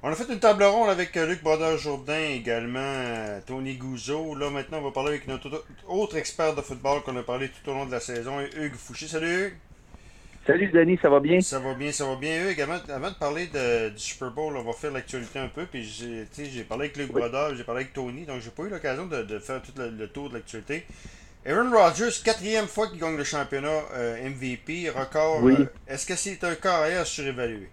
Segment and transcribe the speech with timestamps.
[0.00, 4.36] On a fait une table ronde avec euh, Luc Brodeur-Jourdain, également euh, Tony Gouzeau.
[4.36, 7.68] Là, maintenant, on va parler avec notre autre expert de football qu'on a parlé tout
[7.68, 9.08] au long de la saison, Hugues Fouché.
[9.08, 9.56] Salut Hugues!
[10.46, 11.40] Salut Denis, ça va bien?
[11.40, 12.48] Ça va bien, ça va bien.
[12.48, 15.66] Hugues, avant, avant de parler de, du Super Bowl, on va faire l'actualité un peu.
[15.66, 17.20] Puis j'ai parlé avec Luc oui.
[17.20, 19.90] Brodeur, j'ai parlé avec Tony, donc j'ai pas eu l'occasion de, de, faire tout le,
[19.90, 20.86] le tour de l'actualité.
[21.44, 25.42] Aaron Rodgers, quatrième fois qu'il gagne le championnat euh, MVP, record.
[25.42, 25.54] Oui.
[25.58, 27.68] Euh, Est-ce que c'est un carrière surévalué?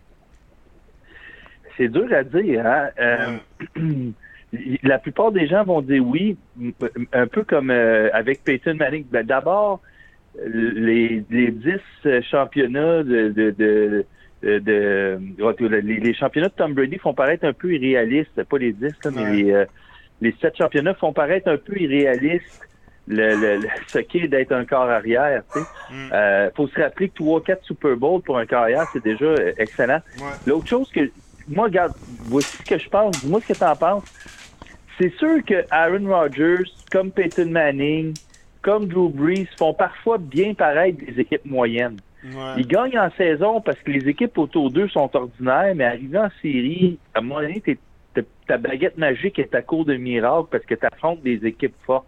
[1.78, 2.66] C'est dur à dire.
[2.66, 2.89] Hein?
[3.00, 3.38] Euh.
[4.84, 6.38] La plupart des gens vont dire oui,
[7.12, 9.05] un peu comme euh, avec Peyton Manning.
[9.12, 9.82] Ben, D'abord,
[10.46, 14.05] les, les 10 championnats de, de, de
[14.44, 18.73] de, de les, les, championnats de Tom Brady font paraître un peu irréalistes, pas les
[18.73, 19.32] 10, là, mais ouais.
[19.32, 19.66] les, euh,
[20.21, 22.62] les 7 championnats font paraître un peu irréalistes
[23.07, 25.44] le, le, le ce qu'est d'être un corps arrière.
[25.54, 25.60] Sais.
[25.60, 26.10] mm.
[26.13, 30.02] euh, faut se rappeler que 3-4 Super Bowl pour un corps arrière, c'est déjà excellent.
[30.18, 30.26] Ouais.
[30.48, 31.02] L'autre chose que
[31.48, 31.94] moi, regarde,
[32.26, 34.04] voici ce que je pense, dis-moi ce que tu en penses.
[34.99, 38.13] C'est sûr que Aaron Rodgers, comme Peyton Manning,
[38.62, 41.98] comme Drew Brees, font parfois bien paraître des équipes moyennes.
[42.23, 42.54] Ouais.
[42.57, 46.29] Ils gagnent en saison parce que les équipes autour d'eux sont ordinaires, mais arrivé en
[46.41, 47.77] série, à un moment donné, t'es,
[48.13, 51.76] t'es, ta baguette magique est à court de miracle parce que tu affrontes des équipes
[51.85, 52.07] fortes.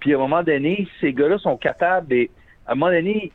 [0.00, 2.30] Puis à un moment donné, ces gars-là sont capables, et
[2.66, 3.32] à un moment donné,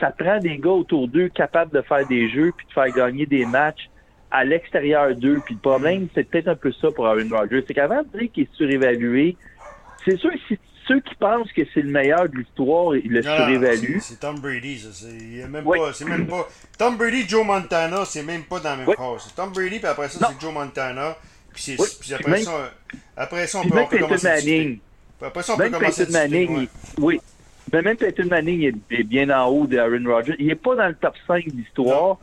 [0.00, 3.26] ça prend des gars autour d'eux capables de faire des jeux puis de faire gagner
[3.26, 3.90] des matchs
[4.32, 5.40] à l'extérieur d'eux.
[5.44, 7.62] Puis le problème, c'est peut-être un peu ça pour Aaron Rodgers.
[7.66, 9.36] C'est qu'avant de dire qu'il est surévalué,
[10.04, 10.54] c'est sûr que
[10.88, 14.00] ceux qui pensent que c'est le meilleur de l'histoire, ils le surévaluent.
[14.00, 14.88] C'est Tom Brady, ça.
[14.92, 15.78] C'est même, oui.
[15.78, 16.48] pas, même pas.
[16.76, 18.94] Tom Brady, Joe Montana, c'est même pas dans la même oui.
[18.94, 19.26] phrase.
[19.28, 21.16] C'est Tom Brady, puis après ça, c'est Joe Montana.
[21.52, 21.86] Puis, c'est, oui.
[22.00, 22.72] puis après, même, ça,
[23.16, 24.78] après ça, on peut, même on peut commencer Manning.
[25.20, 26.68] Après ça, on même peut commencer Peyton Manning, ouais.
[26.98, 27.20] oui.
[27.72, 30.34] Mais même Peyton Manning est bien en haut d'Aaron Rodgers.
[30.38, 32.18] Il n'est pas dans le top 5 de l'histoire,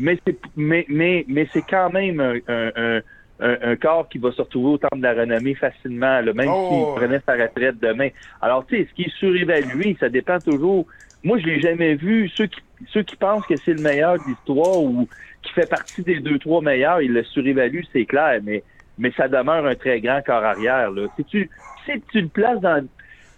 [0.00, 3.00] mais c'est, mais, mais, mais c'est quand même un, un, un
[3.40, 6.50] un, un, corps qui va se retrouver au temple de la renommée facilement, là, même
[6.50, 8.08] oh, s'il prenait sa retraite demain.
[8.40, 10.86] Alors, tu sais, ce qui est surévalué, ça dépend toujours.
[11.24, 12.28] Moi, je l'ai jamais vu.
[12.28, 15.08] Ceux qui, ceux qui pensent que c'est le meilleur de l'histoire ou
[15.42, 18.62] qui fait partie des deux, trois meilleurs, ils le surévaluent, c'est clair, mais,
[18.98, 20.90] mais ça demeure un très grand corps arrière.
[20.90, 21.06] Là.
[21.16, 21.50] Si tu,
[21.86, 22.86] si tu le places dans,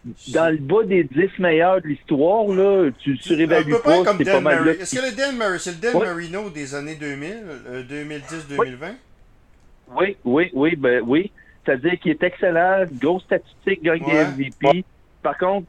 [0.05, 4.41] dans le bas des 10 meilleurs de l'histoire, là, tu surévalues pas, pas c'est pas
[4.41, 4.69] mal.
[4.69, 6.07] Est-ce que le Dan Marino, c'est le Dan oui.
[6.07, 7.37] Marino des années 2000,
[7.69, 8.59] euh, 2010-2020?
[8.59, 8.97] Oui.
[9.95, 11.31] Oui, oui, oui, ben oui.
[11.65, 14.27] C'est-à-dire qu'il est excellent, grosse statistique, gagne ouais.
[14.37, 14.85] des MVP.
[15.23, 15.67] Par contre,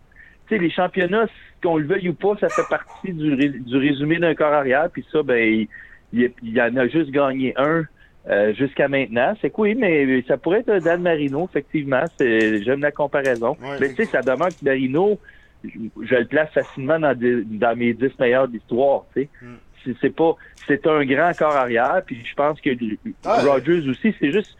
[0.47, 1.27] tu sais, les championnats,
[1.61, 4.89] qu'on le veuille ou pas, ça fait partie du, ré, du résumé d'un corps arrière.
[4.91, 5.67] Puis ça, ben, il,
[6.11, 7.83] il, il, en a juste gagné un
[8.29, 9.33] euh, jusqu'à maintenant.
[9.41, 12.03] C'est que oui, mais ça pourrait être Dan Marino, effectivement.
[12.19, 13.57] J'aime la comparaison.
[13.61, 15.19] Ouais, mais tu sais, ça demeure que Marino,
[15.63, 15.69] je,
[16.01, 19.29] je, le place facilement dans, des, dans mes dix meilleurs d'histoire, tu sais.
[19.41, 19.55] Mm
[20.01, 20.35] c'est pas
[20.67, 22.69] c'est un grand corps arrière puis je pense que
[23.25, 24.55] ah, Rogers aussi c'est juste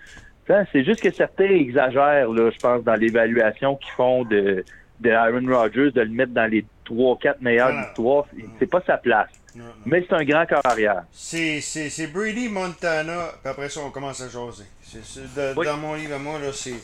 [0.47, 4.63] c'est juste que certains exagèrent là je pense dans l'évaluation qu'ils font de
[5.00, 8.26] de Aaron Rodgers de le mettre dans les trois quatre meilleurs ah, d'histoire
[8.60, 9.72] c'est pas sa place non, non.
[9.86, 14.22] mais c'est un grand corps arrière c'est c'est Brady Montana puis après ça on commence
[14.22, 15.66] à jaser c'est de, oui.
[15.66, 16.80] dans mon livre à moi là c'est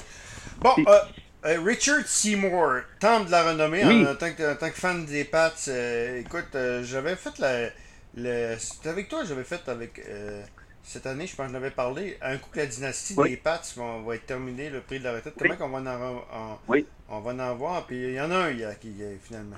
[0.60, 1.00] bon euh,
[1.46, 4.06] euh, Richard Seymour, temple de la renommée oui.
[4.06, 5.54] en, en, tant que, en, tant que, fan des Pats.
[5.70, 10.00] Euh, écoute, j'avais fait la, c'était avec toi, j'avais fait avec.
[10.10, 10.44] Euh,
[10.84, 12.18] cette année, je pense que j'en avais parlé.
[12.22, 13.32] Un coup que la dynastie oui.
[13.32, 15.36] des Pats va, va, être terminée, le prix de la retraite.
[15.38, 16.86] Comment qu'on va en, en, oui.
[17.08, 17.86] on va en voir?
[17.86, 19.58] Puis il y en a un a, qui finalement.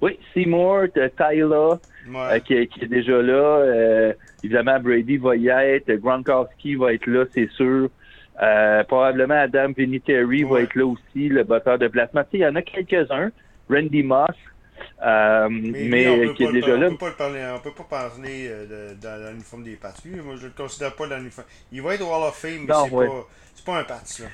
[0.00, 0.84] Oui, Seymour,
[1.16, 2.16] Tyler, ouais.
[2.16, 3.32] euh, qui, qui, est déjà là.
[3.32, 4.12] Euh,
[4.42, 5.92] évidemment, Brady va y être.
[5.92, 7.90] Gronkowski va être là, c'est sûr.
[8.42, 10.50] Euh, probablement Adam Vinatieri ouais.
[10.50, 12.22] va être là aussi, le batteur de placement.
[12.32, 13.30] il y en a quelques-uns.
[13.70, 14.28] Randy Moss,
[15.02, 16.90] euh, mais, mais qui est déjà on là.
[16.90, 19.94] Peut pas parler, on peut pas parler euh, de, dans l'uniforme des Pats.
[20.04, 21.46] Moi, je le considère pas dans l'uniforme.
[21.72, 23.08] Il va être au Hall of Fame, mais c'est ouais.
[23.64, 24.26] pas, un Pats, là.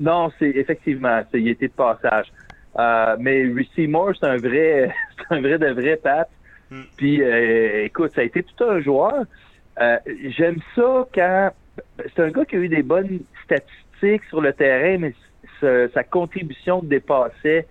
[0.00, 2.26] Non, c'est effectivement, c'est, il était de passage.
[2.78, 6.28] Euh, mais Seymour, c'est un vrai, c'est un vrai de vrai Pat.
[6.70, 6.82] Hmm.
[6.96, 9.24] Puis, euh, écoute, ça a été tout un joueur.
[9.80, 9.96] Euh,
[10.36, 11.50] j'aime ça quand
[11.98, 15.14] c'est un gars qui a eu des bonnes statistiques sur le terrain, mais
[15.60, 17.66] sa, sa contribution dépassait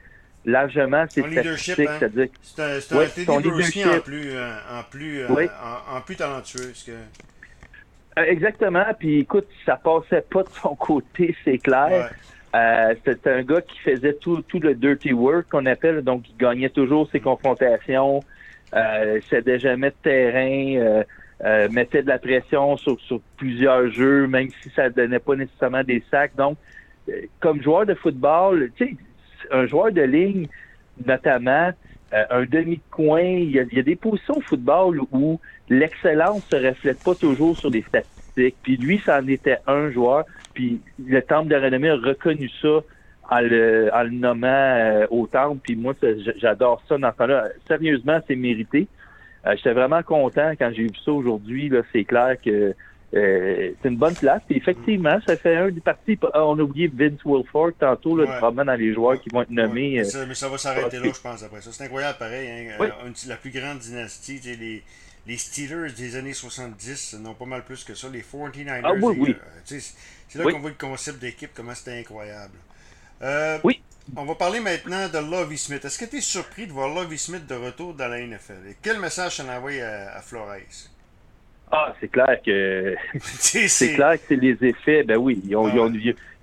[0.45, 1.80] largement ses statistiques.
[1.80, 1.95] Hein?
[2.00, 5.48] C'est-à-dire c'est un, c'est ouais, un Teddy Bruschi en plus, en plus, oui.
[5.89, 6.74] en, en, plus talentueux.
[6.86, 8.22] Que...
[8.22, 8.86] Exactement.
[9.00, 12.10] Puis écoute, ça passait pas de son côté, c'est clair.
[12.12, 12.18] Ouais.
[12.56, 16.38] Euh, c'était un gars qui faisait tout, tout le dirty work qu'on appelle, donc il
[16.38, 18.20] gagnait toujours ses confrontations,
[18.76, 21.04] euh, cédait jamais de terrain, euh,
[21.44, 25.84] euh, mettait de la pression sur, sur, plusieurs jeux, même si ça donnait pas nécessairement
[25.84, 26.36] des sacs.
[26.38, 26.58] Donc,
[27.10, 28.96] euh, comme joueur de football, tu sais,
[29.52, 30.48] un joueur de ligne,
[31.06, 31.72] notamment,
[32.14, 35.40] euh, un demi de coin, il y, a, y, a, des positions au football où
[35.70, 38.23] l'excellence se reflète pas toujours sur des statistiques.
[38.35, 40.25] Puis lui, ça en était un joueur.
[40.53, 42.80] Puis le Temple de renommée a reconnu ça
[43.30, 45.59] en le, en le nommant euh, au Temple.
[45.63, 45.94] Puis moi,
[46.38, 47.50] j'adore ça dans ce temps-là.
[47.68, 48.88] Sérieusement, c'est mérité.
[49.45, 51.69] Euh, J'étais vraiment content quand j'ai vu ça aujourd'hui.
[51.69, 52.74] Là, c'est clair que
[53.15, 54.41] euh, c'est une bonne place.
[54.47, 56.18] Puis effectivement, ça fait un des parties.
[56.33, 59.97] On a oublié Vince Wilford tantôt, là, probablement dans les joueurs qui vont être nommés.
[59.97, 61.71] mais, ça, mais, ça, va s'arrêter là, je pense, après ça.
[61.71, 62.71] C'est incroyable, pareil.
[62.80, 62.85] Hein,
[63.27, 64.83] la plus grande dynastie, les,
[65.25, 68.10] les Steelers des années 70 n'ont pas mal plus que ça.
[68.10, 68.81] Les 49ers.
[68.84, 69.36] Ah, oui, oui.
[69.66, 72.58] c'est là qu'on voit le concept d'équipe, comment c'était incroyable.
[73.22, 73.81] Euh, oui.
[74.18, 75.86] On va parler maintenant de Lovie Smith.
[75.86, 78.68] Est-ce que tu es surpris de voir Lovie Smith de retour dans la NFL?
[78.70, 80.58] Et quel message t'en envoie à, à Flores?
[81.72, 85.04] Ah, c'est clair que c'est clair que c'est les effets.
[85.04, 85.94] Ben oui, ils ont, ont,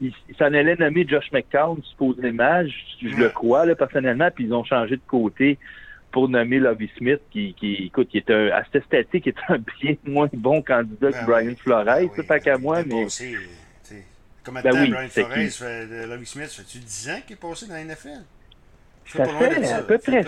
[0.01, 4.55] ils, s'en allaient nommer Josh McCown, supposément, je, je le crois là, personnellement, puis ils
[4.55, 5.59] ont changé de côté
[6.11, 9.37] pour nommer Lovie Smith, qui, qui écoute, qui est un, à cette statique, qui est
[9.49, 13.05] un bien moins bon candidat que ben Brian Flores, ben oui, pas qu'à moi, mais.
[13.05, 13.37] Passé,
[14.47, 17.85] ben oui, Brian Flores, fait, Lovie Smith, fait-tu 10 ans qu'il est passé dans la
[17.85, 18.25] NFL?
[19.07, 20.25] Ça fait à peu près.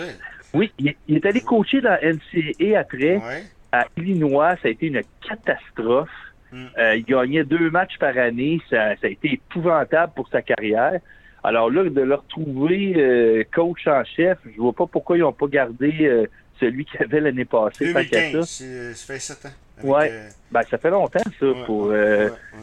[0.53, 3.17] Oui, il, il, est allé coacher dans NCAA après.
[3.17, 3.43] Ouais.
[3.71, 6.09] À Illinois, ça a été une catastrophe.
[6.51, 6.67] Hmm.
[6.77, 8.61] Euh, il gagnait deux matchs par année.
[8.69, 10.99] Ça, ça, a été épouvantable pour sa carrière.
[11.43, 15.33] Alors là, de le retrouver euh, coach en chef, je vois pas pourquoi ils n'ont
[15.33, 16.25] pas gardé euh,
[16.59, 17.91] celui qui avait l'année passée.
[17.91, 18.95] 2015, ça.
[18.95, 19.49] ça fait 7 ans.
[19.83, 21.45] ouais, euh, ben, ça fait longtemps, ça.
[21.65, 21.93] pour,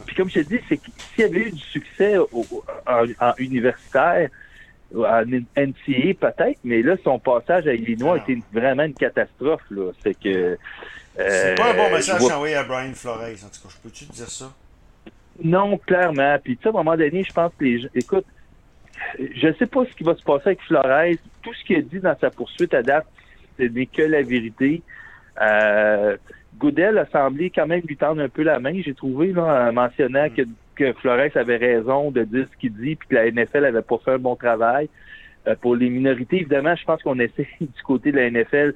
[0.07, 0.79] Puis comme je te dis, c'est
[1.13, 4.29] s'il y avait eu du succès en, universitaire,
[4.95, 9.61] en NCA peut-être, mais là, son passage à Illinois a été vraiment une catastrophe.
[9.69, 9.91] là.
[10.01, 10.57] C'est que...
[11.15, 12.33] c'est pas un bon message vois...
[12.33, 13.69] envoyé à Brian Flores, en tout cas.
[13.69, 14.51] Je peux-tu te dire ça?
[15.43, 16.37] Non, clairement.
[16.43, 17.89] Puis, tu sais, à un moment donné, je pense que les gens...
[17.93, 18.25] Écoute,
[19.17, 21.15] je ne sais pas ce qui va se passer avec Flores.
[21.41, 23.05] Tout ce qu'il a dit dans sa poursuite à date,
[23.57, 24.81] ce n'est que la vérité.
[25.41, 26.17] Euh,
[26.57, 29.73] Goodell a semblé quand même lui tendre un peu la main, j'ai trouvé, là, en
[29.73, 30.43] mentionnant que,
[30.75, 33.97] que, Flores avait raison de dire ce qu'il dit, puis que la NFL avait pas
[34.03, 34.89] fait un bon travail.
[35.47, 38.75] Euh, pour les minorités, évidemment, je pense qu'on essaie du côté de la NFL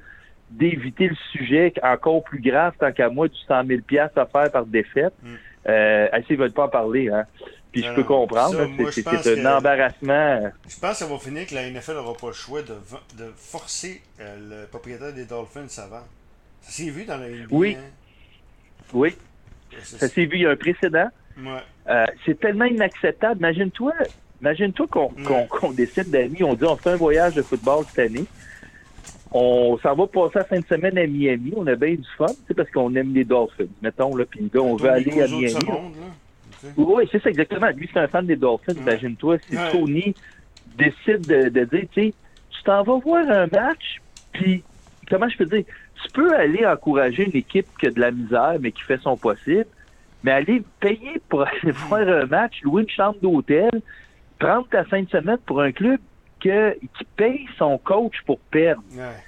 [0.50, 4.66] d'éviter le sujet encore plus grave, tant qu'à moi, du 100 000 à faire par
[4.66, 5.14] défaite.
[5.24, 5.28] Mm.
[5.68, 7.26] Euh, ils veulent pas en parler, hein.
[7.76, 8.56] Puis je peux comprendre.
[8.92, 10.50] C'est un embarrassement.
[10.66, 12.74] Je pense que ça va finir que la NFL n'aura pas le choix de,
[13.18, 16.04] de forcer euh, le propriétaire des Dolphins avant.
[16.62, 17.48] Ça s'est vu dans la NBA.
[17.52, 17.76] Oui.
[17.78, 17.84] Hein?
[18.94, 19.14] Oui.
[19.84, 20.38] Ça s'est vu.
[20.38, 21.10] Il y a un précédent.
[21.38, 21.60] Ouais.
[21.90, 23.40] Euh, c'est tellement inacceptable.
[23.40, 23.92] Imagine-toi
[24.42, 28.26] imagine-toi qu'on qu décide d'amis, on dit on fait un voyage de football cette année.
[29.32, 31.52] On s'en va passer la fin de semaine à Miami.
[31.58, 33.66] On a bien du fun, parce qu'on aime les Dolphins.
[33.82, 35.56] Mettons, là, puis là, on veut aller à Miami.
[36.78, 37.68] Oui, c'est ça, exactement.
[37.70, 39.38] Lui, c'est un fan des Dolphins, imagine-toi.
[39.50, 40.16] Si Tony
[40.78, 42.14] décide de, de dire, tu sais,
[42.50, 44.02] tu t'en vas voir un match,
[44.32, 44.64] puis,
[45.10, 45.64] comment je peux dire,
[46.04, 49.18] tu peux aller encourager une équipe qui a de la misère, mais qui fait son
[49.18, 49.68] possible,
[50.24, 53.70] mais aller payer pour aller voir un match, louer une chambre d'hôtel,
[54.40, 56.00] prendre ta fin de semaine pour un club
[56.42, 58.84] que, qui paye son coach pour perdre.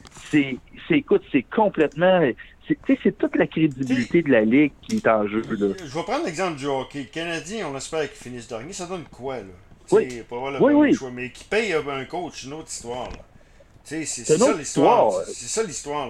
[0.09, 0.57] C'est,
[0.89, 2.21] écoute, c'est complètement
[3.03, 5.41] c'est toute la crédibilité de la Ligue qui est en jeu.
[5.41, 5.73] Là.
[5.77, 6.99] Je vais prendre l'exemple du hockey.
[6.99, 8.73] Les Canadiens, on espère qu'ils finissent dernier.
[8.73, 9.43] Ça donne quoi, là?
[9.91, 10.21] Oui.
[10.29, 10.93] Pas avoir le oui, oui.
[10.93, 11.11] choix.
[11.11, 13.09] Mais qui paye un coach, une autre histoire.
[13.83, 15.13] C'est ça l'histoire.
[15.27, 16.09] C'est ça l'histoire.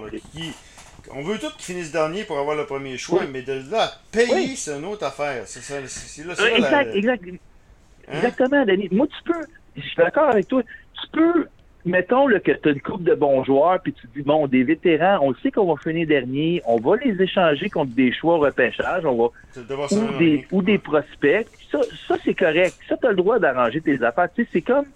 [1.12, 4.56] On veut tous qu'ils finissent dernier pour avoir le premier choix, mais de là, payer,
[4.56, 5.44] c'est une autre affaire.
[5.46, 6.96] C'est ça, là, ça, exact, la...
[6.96, 7.24] exact.
[7.28, 8.12] Hein?
[8.14, 8.88] Exactement, Denis.
[8.90, 9.40] Moi, tu peux,
[9.76, 11.46] je suis d'accord avec toi, tu peux
[11.84, 14.46] mettons là, que tu as une coupe de bons joueurs, puis tu te dis, bon,
[14.46, 18.34] des vétérans, on sait qu'on va finir dernier, on va les échanger contre des choix
[18.34, 21.46] au repêchage, on va ou des, ou des prospects.
[21.70, 22.74] Ça, ça c'est correct.
[22.88, 24.28] Ça, tu as le droit d'arranger tes affaires.
[24.34, 24.86] Tu sais, c'est comme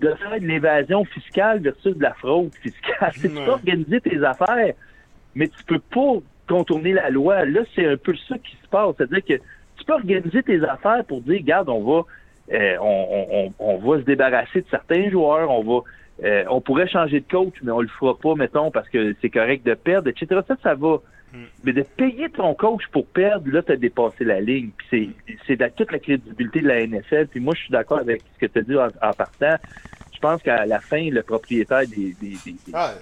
[0.00, 3.12] de faire de l'évasion fiscale versus de la fraude fiscale.
[3.20, 4.74] Tu peux organiser tes affaires,
[5.34, 6.14] mais tu peux pas
[6.48, 7.44] contourner la loi.
[7.44, 8.94] Là, c'est un peu ça qui se passe.
[8.96, 9.42] C'est-à-dire que
[9.76, 12.02] tu peux organiser tes affaires pour dire, regarde, on va,
[12.52, 15.82] euh, on, on, on, va se débarrasser de certains joueurs, on va
[16.24, 19.30] euh, on pourrait changer de coach, mais on le fera pas, mettons, parce que c'est
[19.30, 20.40] correct de perdre, etc.
[20.46, 20.98] Ça, ça va.
[21.32, 21.44] Hmm.
[21.64, 24.70] Mais de payer ton coach pour perdre, là, tu as dépassé la ligne.
[24.76, 25.14] Puis
[25.46, 27.26] c'est toute la crédibilité de la NFL.
[27.28, 29.56] Puis moi, je suis d'accord avec ce que tu as dit en, partant.
[30.12, 32.94] Je pense qu'à la fin, le propriétaire des, des, des, ah,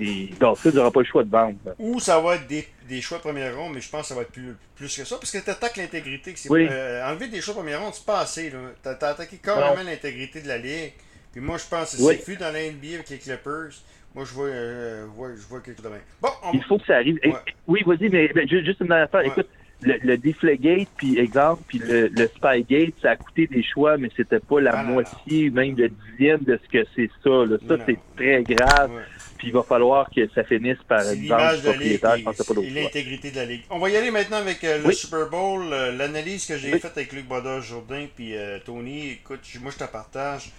[0.72, 1.58] n'aura pas le choix de vendre.
[1.78, 4.14] Ou ça va être des, des choix de première ronde, mais je pense que ça
[4.14, 6.34] va être plus, plus que ça, parce que tu attaques l'intégrité.
[6.48, 6.66] Oui.
[6.70, 8.50] Euh, enlever des choix de première ronde, c'est pas assez.
[8.82, 10.92] Tu as, attaqué carrément l'intégrité de la ligue.
[11.32, 13.70] Puis moi, je pense que c'est vu dans la NBA avec les Clippers.
[14.14, 16.00] Moi, je vois, euh, vois, je vois quelque chose de bien.
[16.20, 17.18] Bon, Il faut que ça arrive.
[17.68, 19.20] Oui, vas-y, mais, juste une dernière affaire.
[19.20, 19.48] Écoute,
[19.82, 24.10] le, le Deflategate, puis exemple, puis le, le Spygate, ça a coûté des choix, mais
[24.16, 27.30] c'était pas la Ah, non, moitié, même le dixième de ce que c'est ça.
[27.46, 27.56] Là.
[27.66, 28.90] Ça, c'est très grave.
[28.92, 29.02] Ouais.
[29.38, 32.18] Puis il va falloir que ça finisse par C'est une vente propriétaire.
[32.18, 33.62] Je pense c'est pas d'autre l'intégrité de la Ligue.
[33.70, 34.94] On va y aller maintenant avec euh, le Oui.
[34.94, 35.62] Super Bowl.
[35.72, 36.78] euh, L'analyse que j'ai Oui.
[36.78, 39.12] faite avec Luc Brodeur Jourdain puis euh, Tony.
[39.12, 40.50] Écoute, moi je te partage.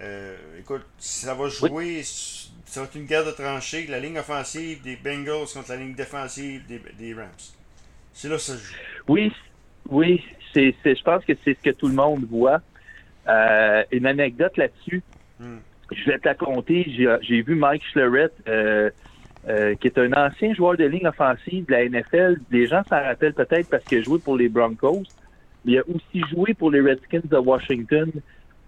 [0.00, 2.02] Euh, écoute, ça va jouer.
[2.02, 3.86] Ça va être une guerre de tranchées.
[3.86, 7.28] La ligne offensive des Bengals contre la ligne défensive des, des Rams.
[8.12, 8.74] C'est là que ça joue.
[9.08, 9.32] Oui,
[9.88, 12.60] oui, c'est, c'est, je pense que c'est ce que tout le monde voit.
[13.28, 15.02] Euh, une anecdote là-dessus,
[15.40, 15.60] Hmm.
[15.90, 16.86] je vais te la compter.
[17.22, 18.90] J'ai, vu Mike Schlereth, euh,
[19.76, 22.38] qui est un ancien joueur de ligne offensive de la NFL.
[22.50, 25.04] Des gens s'en rappellent peut-être parce qu'il a joué pour les Broncos.
[25.64, 28.10] Il a aussi joué pour les Redskins de Washington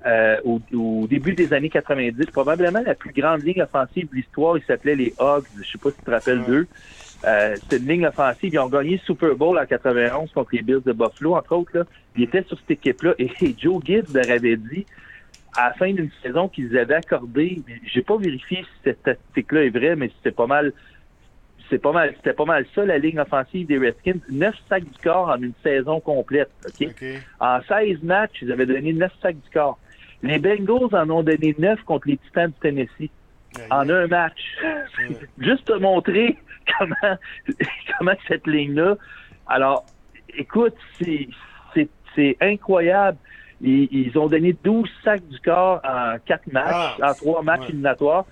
[0.07, 2.27] euh, au, au début des années 90.
[2.33, 4.57] Probablement la plus grande ligne offensive de l'histoire.
[4.59, 5.45] Il s'appelait les Hogs.
[5.63, 6.47] Je sais pas si tu te rappelles Ouais.
[6.47, 6.67] d'eux.
[7.25, 8.53] Euh, c'était une ligne offensive.
[8.53, 11.71] Ils ont gagné Super Bowl en 91 contre les Bills de Buffalo, entre autres.
[11.79, 11.85] Là.
[12.17, 13.15] Ils étaient sur cette équipe-là.
[13.19, 14.85] Et Joe Gibbs leur avait dit,
[15.57, 19.71] à la fin d'une saison qu'ils avaient accordé, j'ai pas vérifié si cette statistique-là est
[19.71, 20.73] vraie, mais c'était pas mal
[21.71, 24.19] c'est pas mal, c'était pas mal ça, la ligne offensive des Redskins.
[24.31, 26.51] 9 sacs du corps en une saison complète.
[26.67, 26.89] OK?
[26.89, 27.05] OK.
[27.41, 29.79] En 16 matchs, ils avaient donné 9 sacs du corps.
[30.23, 33.11] Les Bengals en ont donné 9 contre les Titans du Tennessee
[33.71, 34.41] en un match.
[35.39, 36.37] Juste te montrer
[36.79, 37.17] comment,
[37.99, 38.97] comment cette ligne-là.
[39.47, 39.85] Alors,
[40.37, 41.29] écoute, c'est,
[42.41, 43.19] incroyable.
[43.61, 47.61] Ils, ils ont donné 12 sacs du corps en 4 matchs, Ah, en 3 matchs
[47.61, 47.69] ouais.
[47.69, 48.25] éliminatoires.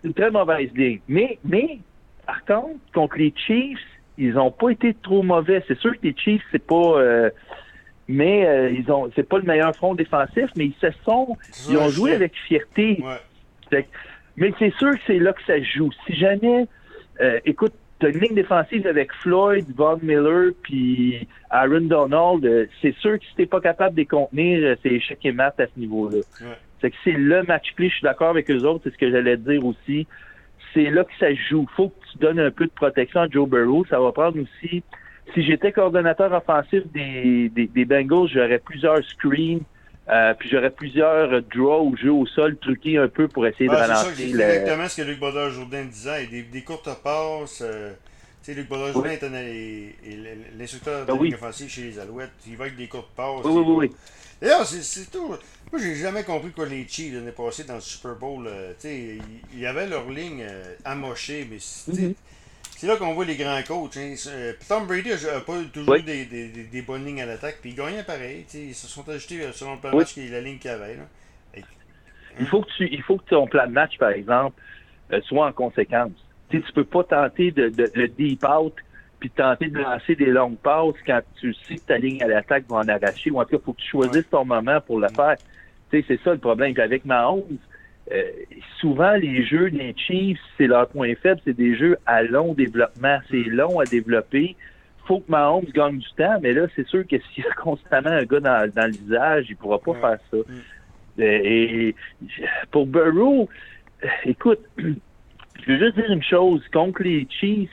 [0.00, 1.00] C'est une très mauvaise ligne.
[1.08, 1.78] Mais, mais,
[2.26, 3.78] par contre, contre les Chiefs,
[4.18, 5.62] ils n'ont pas été trop mauvais.
[5.68, 6.74] C'est sûr que les Chiefs, c'est pas.
[6.98, 7.30] euh,
[8.08, 11.36] mais euh, ils ont, c'est pas le meilleur front défensif, mais ils se sont,
[11.68, 13.02] ils ont joué avec fierté.
[13.02, 13.20] Ouais.
[13.70, 13.88] Fait
[14.36, 15.90] mais c'est sûr que c'est là que ça se joue.
[16.06, 16.66] Si jamais,
[17.20, 22.94] euh, écoute, t'as une ligne défensive avec Floyd, Von Miller, puis Aaron Donald, euh, c'est
[22.96, 25.66] sûr que si t'es pas capable de les contenir, euh, c'est échec et mat à
[25.66, 26.16] ce niveau-là.
[26.16, 26.58] Ouais.
[26.80, 29.10] C'est que c'est le match clé, je suis d'accord avec eux autres, c'est ce que
[29.10, 30.06] j'allais dire aussi.
[30.74, 31.66] C'est là que ça joue.
[31.76, 33.84] Faut que tu donnes un peu de protection à Joe Burrow.
[33.88, 34.82] Ça va prendre aussi.
[35.32, 39.60] Si j'étais coordonnateur offensif des, des, des Bengals, j'aurais plusieurs screens,
[40.08, 43.74] euh, puis j'aurais plusieurs draws ou jeux au sol truqués un peu pour essayer Ah,
[43.74, 44.42] de ralentir c'est le.
[44.42, 46.24] exactement ce que Luc Baudard Jourdain disait.
[46.24, 47.62] Et des, des courtes passes.
[47.62, 47.94] euh,
[48.44, 49.18] tu sais, Luc Baudard Jourdain Oui.
[49.22, 51.32] est l'instructeur de Ah oui.
[51.32, 52.30] offensive chez les Alouettes.
[52.46, 53.44] Il va avec des courtes passes.
[53.44, 53.92] Oui, oui, oui.
[54.42, 55.28] D'ailleurs, c'est tout.
[55.72, 58.44] Moi, j'ai jamais compris quoi les Chiefs l'année passée dans le Super Bowl.
[58.46, 61.56] euh, tu sais, ils- ils avaient leur ligne euh, amochée, mais
[61.88, 62.14] Mhm.
[62.76, 63.96] C'est là qu'on voit les grands coachs.
[63.96, 64.14] hein.
[64.28, 66.00] Euh, Tom Brady a, a pas toujours Oui.
[66.00, 68.44] eu des, des, des- bonnes lignes à l'attaque, puis il gagnait pareil.
[68.54, 70.02] Ils se sont ajoutés euh, selon le plan de Oui.
[70.02, 70.96] match qui est la ligne qu'il avait.
[70.96, 71.02] Là.
[72.40, 74.60] Il faut que tu, il faut que ton plan de match, par exemple,
[75.12, 76.10] euh, soit en conséquence.
[76.50, 78.74] Tu tu peux pas tenter de, de, le deep out
[79.20, 82.64] puis tenter de lancer des longues passes quand tu sais que ta ligne à l'attaque
[82.68, 83.30] va en arracher.
[83.30, 85.36] Ou en tout cas, il faut que tu choisisses ton moment pour le faire.
[85.92, 86.74] C'est ça le problème.
[86.74, 87.56] Puis avec Mahomes,
[88.12, 88.22] euh,
[88.80, 93.18] souvent les jeux des Chiefs, c'est leur point faible, c'est des jeux à long développement.
[93.30, 94.56] C'est long à développer.
[95.06, 98.10] faut que Mahomes gagne du temps, mais là, c'est sûr que s'il y a constamment
[98.10, 100.00] un gars dans, dans le visage, il pourra pas Ouais.
[100.00, 100.36] faire ça.
[100.36, 100.44] Euh,
[101.18, 101.94] Et
[102.70, 103.48] pour Burrow,
[104.04, 106.62] euh, écoute, je veux juste dire une chose.
[106.72, 107.70] Contre les Chiefs,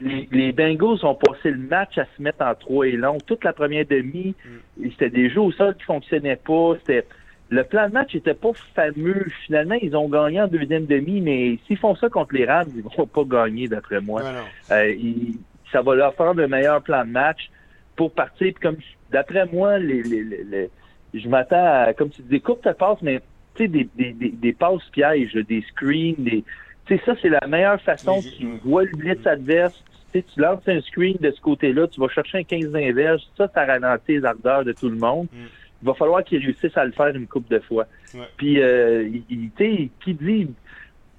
[0.00, 3.16] les, les Bengals ont passé le match à se mettre en trois et long.
[3.26, 4.34] Toute la première demi,
[4.82, 6.74] et c'était des jeux au sol qui fonctionnaient pas.
[6.80, 7.06] C'était
[7.48, 9.24] le plan de match était pas fameux.
[9.46, 12.82] Finalement, ils ont gagné en deuxième demi, mais s'ils font ça contre les Rams, ils
[12.82, 14.22] vont pas gagner d'après moi.
[14.22, 14.30] Ouais.
[14.72, 15.38] Euh, il-
[15.72, 17.50] ça va leur faire un meilleur plan de match
[17.94, 18.52] pour partir.
[18.52, 18.76] Puis comme
[19.10, 20.70] d'après moi, les, les, les- les-
[21.14, 23.20] je m'attends à, comme tu dis, des courtes passes, mais
[23.54, 26.44] tu sais, des, des, des, des passes pièges, des screens, des.
[26.86, 28.16] Tu sais, ça, c'est la meilleure façon.
[28.22, 31.86] Les- Tu vois le blitz adverse, tu sais, tu lances un screen de ce côté-là,
[31.88, 35.26] tu vas chercher un 15 d'inverse, ça, ça ralentit les ardeurs de tout le monde.
[35.32, 35.36] Mm.
[35.82, 37.86] Il va falloir qu'ils réussissent à le faire une coupe de fois.
[38.14, 38.20] Ouais.
[38.36, 40.48] Puis, euh, tu sais, qui dit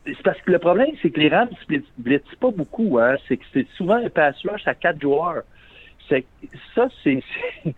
[0.06, 2.98] c'est parce que le problème, c'est que les Rams ne blitzent pas beaucoup.
[2.98, 3.16] Hein.
[3.28, 5.44] C'est que c'est souvent un pass rush à quatre joueurs.
[6.08, 6.26] C'est
[6.74, 7.22] ça, c'est-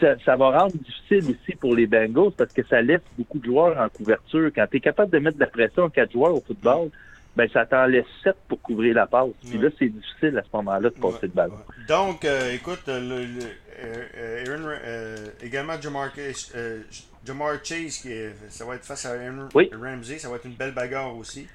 [0.00, 3.44] ça, ça va rendre difficile aussi pour les Bengals parce que ça laisse beaucoup de
[3.44, 4.50] joueurs en couverture.
[4.54, 6.90] Quand tu es capable de mettre de la pression à quatre joueurs au football,
[7.36, 9.28] ben ça t'en laisse sept pour couvrir la passe.
[9.42, 9.64] Puis Ouais.
[9.64, 11.54] là, c'est difficile à ce moment-là de passer Ouais, le ballon.
[11.54, 11.84] ouais.
[11.88, 13.44] Donc, euh, écoute, euh, le, le-
[13.82, 16.82] euh, euh, Aaron, euh, également Jamar, Chase- euh,
[17.24, 19.70] Jamar Chase, qui est- ça va être face à Aaron Oui.
[19.72, 21.46] Ramsey, ça va être une belle bagarre aussi.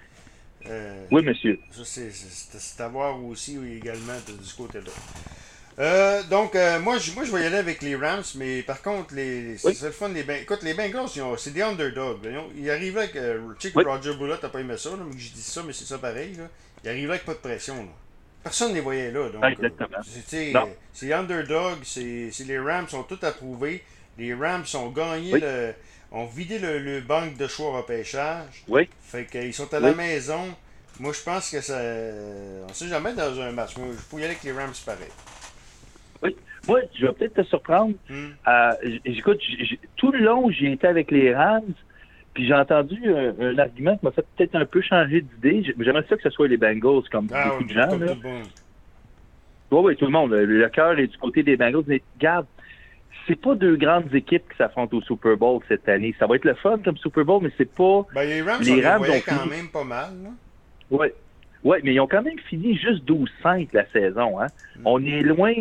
[1.12, 1.60] Oui, monsieur.
[1.72, 4.90] Ça, c'est- à voir aussi également de, de ce côté-là.
[5.78, 8.82] Euh, donc, euh, moi, je, moi, je vais y aller avec les Rams, mais par
[8.82, 9.78] contre, les, c'est Oui.
[9.84, 10.08] le fun.
[10.10, 12.20] Les Ben- Écoute, les Bengals, c'est des underdogs.
[12.24, 13.16] Ils, ont- ils arrivent avec.
[13.18, 13.86] Euh, tu sais que Oui.
[13.86, 16.34] Roger Bullock, t'as pas aimé ça, là, mais je dis ça, mais c'est ça pareil.
[16.38, 16.46] Là.
[16.84, 17.76] Ils arrivent avec pas de pression.
[17.76, 17.90] Là.
[18.44, 19.28] personne ne les voyait là.
[19.30, 20.68] Donc, Exactement.
[20.94, 23.84] C'est underdog, c'est les Rams sont tous approuvés.
[24.18, 25.74] Les Rams ont gagné le,
[26.12, 28.64] ont vidé le, le banque de choix repêchage.
[28.70, 28.88] Oui.
[29.02, 30.56] Fait qu'ils sont à la maison.
[31.02, 31.78] Moi, je pense que ça.
[31.82, 33.76] On ne sait jamais dans un match.
[33.76, 35.10] Moi, je peux y aller avec les Rams pareil.
[36.68, 37.94] Moi, je vais peut-être te surprendre.
[38.10, 38.30] Hmm.
[38.48, 38.72] Euh,
[39.06, 39.40] écoute,
[39.96, 41.74] tout le long, j'ai été avec les Rams.
[42.34, 45.74] Puis j'ai entendu un, argument qui m'a fait peut-être un peu changer d'idée.
[45.80, 47.98] J'aimerais ça que ce soit les Bengals, comme ah, beaucoup de gens.
[47.98, 48.14] Là.
[49.72, 50.32] Oui, oui, tout le monde.
[50.32, 51.86] Le cœur est du côté des Bengals.
[51.88, 52.46] Mais regarde,
[53.28, 56.14] c'est pas deux grandes équipes qui s'affrontent au Super Bowl cette année.
[56.20, 58.06] Ça va être le fun comme Super Bowl, mais c'est pas.
[58.14, 60.14] Ben, les Rams, les Rams ont quand même pas mal.
[60.92, 61.08] Oui.
[61.64, 64.40] Ouais, mais ils ont quand même fini juste 12-5 la saison.
[64.40, 64.48] Hein?
[64.78, 64.82] Mm.
[64.86, 65.54] On est loin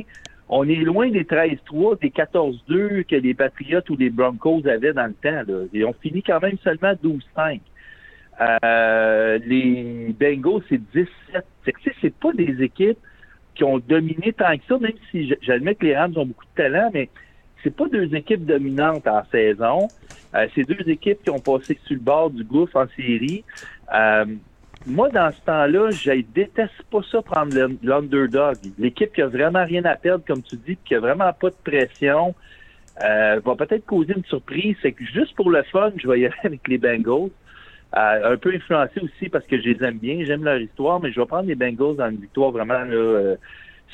[0.48, 5.06] on est loin des 13-3, des 14-2 que les Patriots ou les Broncos avaient dans
[5.06, 5.52] le temps.
[5.52, 5.64] Là.
[5.72, 7.60] Et on finit quand même seulement 12-5.
[8.40, 11.44] Euh, les Bengals, c'est 17.
[11.64, 12.98] C'est c'est pas des équipes
[13.54, 16.62] qui ont dominé tant que ça, même si j'admets que les Rams ont beaucoup de
[16.62, 17.08] talent, mais
[17.62, 19.88] c'est pas deux équipes dominantes en saison.
[20.34, 23.44] Euh, c'est deux équipes qui ont passé sur le bord du gouffre en série.
[23.94, 24.26] Euh,
[24.86, 28.56] moi, dans ce temps-là, je déteste pas ça prendre l'underdog.
[28.78, 31.56] L'équipe qui a vraiment rien à perdre, comme tu dis, qui a vraiment pas de
[31.64, 32.34] pression,
[33.02, 34.76] euh, va peut-être causer une surprise.
[34.82, 37.30] C'est que juste pour le fun, je vais y aller avec les Bengals.
[37.96, 41.12] Euh, un peu influencé aussi parce que je les aime bien, j'aime leur histoire, mais
[41.12, 43.36] je vais prendre les Bengals dans une victoire vraiment là, euh,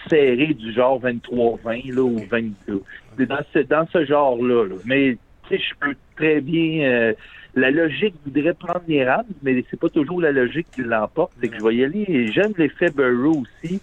[0.08, 2.82] serrée du genre 23-20 là, ou 22.
[3.26, 4.64] Dans ce, dans ce genre-là.
[4.68, 4.76] Là.
[4.86, 5.18] Mais
[5.48, 7.14] tu sais, je peux très bien
[7.54, 11.32] la logique voudrait prendre les Rams, mais c'est pas toujours la logique qui l'emporte.
[11.40, 13.80] C'est que je vais y aller et j'aime l'effet Burrow aussi.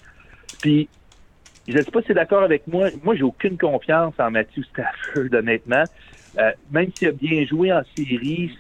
[0.62, 0.88] Puis,
[1.67, 2.88] je sais pas si c'est d'accord avec moi.
[3.03, 5.83] Moi, j'ai aucune confiance en Matthew Stafford, honnêtement.
[6.38, 8.57] Euh, même s'il a bien joué en série,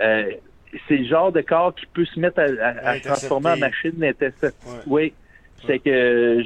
[0.00, 0.30] euh,
[0.86, 4.70] c'est le genre de corps qui peut se mettre à, transformer en machine d'interception.
[4.86, 5.12] Oui.
[5.66, 6.42] C'est que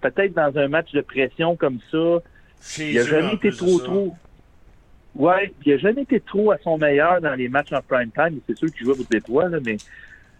[0.00, 2.22] peut-être dans un match de pression comme ça,
[2.78, 4.16] il n'a jamais été trop trop.
[5.14, 8.40] Ouais, il n'a jamais été trop à son meilleur dans les matchs en prime time.
[8.46, 9.76] C'est sûr qu'il jouait pour Détroit, là, mais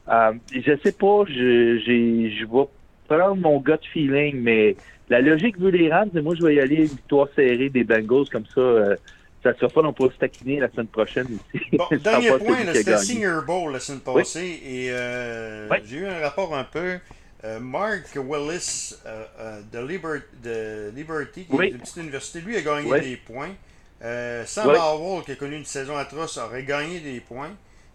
[0.09, 2.69] euh, je sais pas, je, je vais
[3.09, 4.77] prendre mon gut feeling, mais
[5.09, 8.29] la logique veut les Rams, moi je vais y aller une victoire serrée des Bengals
[8.31, 8.61] comme ça.
[8.61, 8.97] Euh,
[9.43, 11.65] ça sera pas, on pourra se taquiner la semaine prochaine aussi.
[11.73, 16.54] Bon, dernier point, c'était Senior Bowl la semaine passée et euh, j'ai eu un rapport
[16.57, 16.99] un peu.
[17.45, 23.00] Euh, Mark Willis euh, de, de, Liberty, qui est une petite université, lui a gagné
[23.00, 23.54] des points.
[24.02, 27.50] Euh, Sam Howell, qui a connu une saison atroce, aurait gagné des points.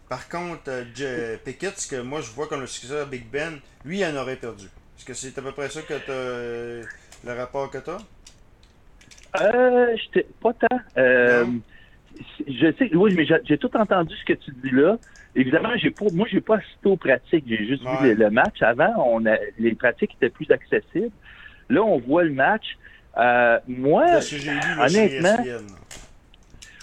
[0.10, 4.00] Par contre, euh, Pickett, ce que moi je vois comme le successeur Big Ben, lui,
[4.00, 4.66] il en aurait perdu.
[4.98, 6.88] Est-ce que c'est à peu près ça que tu
[7.26, 7.98] le rapport que tu as?
[9.42, 9.96] Euh,
[10.42, 10.80] pas tant.
[10.98, 11.46] Euh,
[12.48, 14.98] je sais, oui, mais j'ai tout entendu ce que tu dis là.
[15.36, 17.46] Évidemment, j'ai pas, moi, j'ai pas assisté aux pratiques.
[17.48, 18.62] J'ai juste vu le, match.
[18.62, 21.12] Avant, on a, les pratiques étaient plus accessibles.
[21.70, 22.78] Là, on voit le match.
[23.18, 24.06] Euh, moi,
[24.80, 25.38] honnêtement,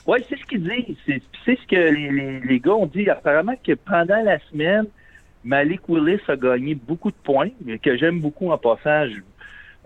[0.06, 1.20] oui, c'est ce qu'ils disent.
[1.44, 3.08] C'est ce que les, les, gars ont dit.
[3.08, 4.86] Apparemment que pendant la semaine,
[5.44, 7.50] Malik Willis a gagné beaucoup de points,
[7.82, 9.06] que j'aime beaucoup en passant.
[9.06, 9.20] Je,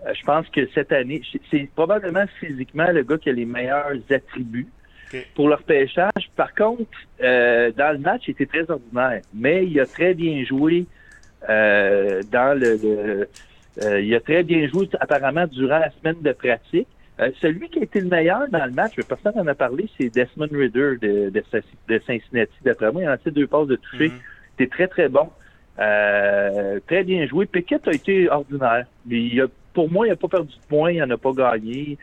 [0.07, 4.67] euh, pense que cette année, c'est probablement physiquement le gars qui a les meilleurs attributs
[5.33, 6.29] pour leur pêchage.
[6.35, 6.83] Par contre,
[7.23, 10.85] euh, dans le match, il était très ordinaire, mais il a très bien joué
[11.49, 13.27] euh, dans le,
[13.83, 16.87] euh, il a très bien joué apparemment durant la semaine de pratique.
[17.19, 20.13] Euh, celui qui a été le meilleur dans le match, personne n'en a parlé, c'est
[20.13, 22.53] Desmond Ritter de, de, Cincinnati.
[22.63, 24.11] D'après moi, il a lancé deux passes de toucher.
[24.51, 25.29] C'était très, très bon.
[25.79, 27.45] Euh, très bien joué.
[27.45, 28.85] Pickett a été ordinaire.
[29.05, 31.31] Mais il a, pour moi, il n'a pas perdu de points, il n'en a pas
[31.31, 31.97] gagné.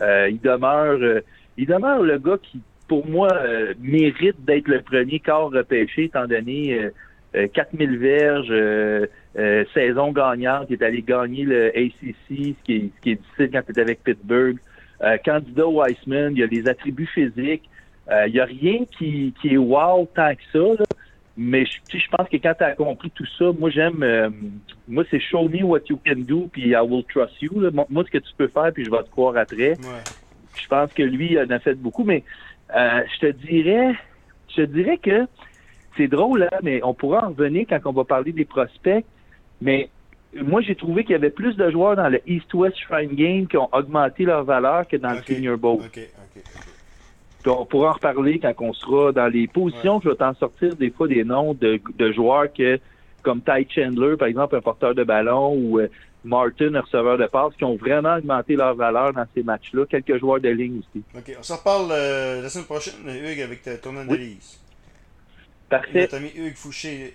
[0.00, 1.22] il demeure
[1.56, 3.28] il demeure le gars qui, pour moi,
[3.80, 6.90] mérite d'être le premier corps repêché, étant donné
[7.52, 8.52] 4000 verges,
[9.38, 13.14] euh, saison gagnante, il est allé gagner le ACC, ce qui est, ce qui est
[13.14, 14.56] difficile quand tu es avec Pittsburgh.
[15.02, 17.68] Euh, candidat Weissman, il y a des attributs physiques.
[18.10, 20.84] Euh, il n'y a rien qui, qui est wow tant que ça.
[21.36, 24.04] Mais je, je pense que quand tu as compris tout ça, moi j'aime
[24.88, 27.52] moi c'est show me what you can do puis I will trust you.
[27.88, 29.74] Moi ce que tu peux faire puis je vais te croire après.
[30.60, 32.24] Je pense que lui il en a fait beaucoup, mais
[32.74, 33.94] je te dirais
[34.48, 35.28] je te dirais que
[35.96, 39.04] c'est drôle, hein, mais on pourra en revenir quand on va parler des prospects.
[39.60, 39.90] Mais
[40.34, 43.56] moi, j'ai trouvé qu'il y avait plus de joueurs dans le East-West Shrine Game qui
[43.56, 45.80] ont augmenté leur valeur que dans le Senior Bowl.
[47.46, 50.00] on pourra en reparler quand on sera dans les positions.
[50.02, 51.80] Je vais t'en sortir des fois des noms de,
[52.12, 52.78] joueurs que,
[53.22, 55.88] comme Ty Chandler, par exemple, un porteur de ballon, ou euh,
[56.24, 59.86] Martin, un receveur de passe, qui ont vraiment augmenté leur valeur dans ces matchs-là.
[59.86, 61.02] Quelques joueurs de ligne aussi.
[61.16, 61.36] OK.
[61.38, 64.60] On s'en reparle euh, la semaine prochaine, Hugues, avec ton analyse.
[65.70, 66.02] Parfait.
[66.02, 67.14] Notre ami Hugues Fouché